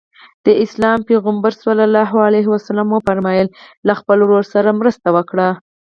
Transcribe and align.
د 0.45 0.47
اسلام 0.63 0.99
پیغمبر 1.09 1.51
ص 1.61 1.63
وفرمایل 2.53 3.47
له 3.87 3.93
خپل 3.99 4.17
ورور 4.21 4.43
سره 4.53 4.77
مرسته 4.79 5.07
وکړئ. 5.15 5.51